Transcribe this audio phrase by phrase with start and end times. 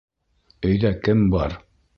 [0.71, 1.59] Өйҙә кем бар?